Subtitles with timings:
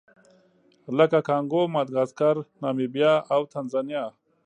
[0.97, 4.03] لکه کانګو، ماداګاسکار، نامبیا او تانزانیا.